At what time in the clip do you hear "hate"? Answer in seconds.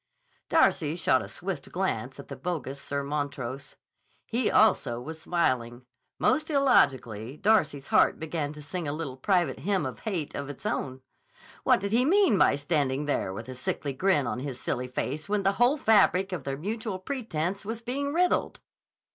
9.99-10.33